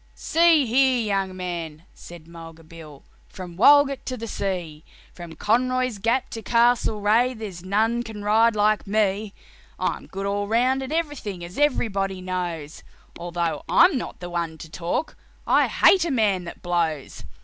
[0.15, 6.31] "See here, young man," said Mulga Bill, "from Walgett to the sea, From Conroy's Gap
[6.31, 9.35] to Castlereagh, there's none can ride like me.
[9.77, 12.81] I'm good all round at everything, as everybody knows,
[13.19, 17.23] Although I'm not the one to talk I hate a man that blows.